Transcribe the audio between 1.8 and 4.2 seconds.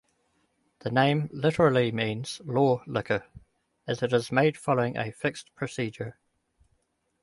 means "law liquor", as it